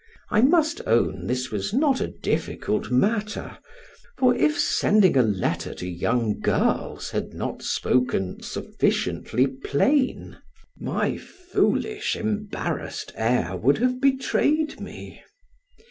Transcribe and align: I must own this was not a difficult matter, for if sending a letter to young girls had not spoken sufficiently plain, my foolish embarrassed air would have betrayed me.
I 0.31 0.41
must 0.41 0.81
own 0.87 1.27
this 1.27 1.51
was 1.51 1.73
not 1.73 2.01
a 2.01 2.07
difficult 2.07 2.89
matter, 2.89 3.59
for 4.17 4.33
if 4.33 4.57
sending 4.57 5.15
a 5.15 5.21
letter 5.21 5.75
to 5.75 5.87
young 5.87 6.39
girls 6.39 7.11
had 7.11 7.35
not 7.35 7.61
spoken 7.61 8.41
sufficiently 8.41 9.45
plain, 9.45 10.39
my 10.75 11.17
foolish 11.17 12.15
embarrassed 12.15 13.11
air 13.15 13.55
would 13.55 13.77
have 13.77 14.01
betrayed 14.01 14.79
me. 14.79 15.21